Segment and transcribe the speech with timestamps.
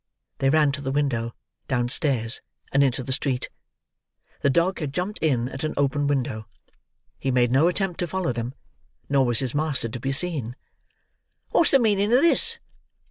[0.39, 1.35] They ran to the window,
[1.67, 3.51] downstairs, and into the street.
[4.41, 6.47] The dog had jumped in at an open window;
[7.19, 8.55] he made no attempt to follow them,
[9.09, 10.55] nor was his master to be seen.
[11.51, 12.57] "What's the meaning of this?"